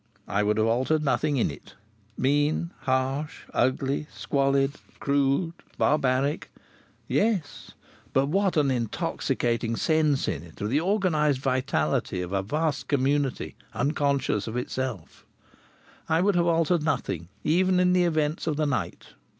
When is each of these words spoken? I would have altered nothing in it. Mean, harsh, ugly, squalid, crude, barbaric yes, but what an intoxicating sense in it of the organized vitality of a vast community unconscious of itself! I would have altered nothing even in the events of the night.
I 0.27 0.41
would 0.41 0.57
have 0.57 0.65
altered 0.65 1.03
nothing 1.05 1.37
in 1.37 1.51
it. 1.51 1.75
Mean, 2.17 2.71
harsh, 2.79 3.41
ugly, 3.53 4.07
squalid, 4.11 4.71
crude, 4.99 5.53
barbaric 5.77 6.49
yes, 7.07 7.73
but 8.11 8.25
what 8.25 8.57
an 8.57 8.71
intoxicating 8.71 9.75
sense 9.75 10.27
in 10.27 10.41
it 10.41 10.59
of 10.59 10.71
the 10.71 10.79
organized 10.79 11.39
vitality 11.41 12.19
of 12.19 12.33
a 12.33 12.41
vast 12.41 12.87
community 12.87 13.55
unconscious 13.75 14.47
of 14.47 14.57
itself! 14.57 15.23
I 16.09 16.21
would 16.21 16.33
have 16.33 16.47
altered 16.47 16.81
nothing 16.81 17.27
even 17.43 17.79
in 17.79 17.93
the 17.93 18.05
events 18.05 18.47
of 18.47 18.57
the 18.57 18.65
night. 18.65 19.09